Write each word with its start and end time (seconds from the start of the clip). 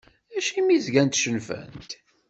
Acimi 0.37 0.77
zgant 0.85 1.19
cennfent? 1.23 1.91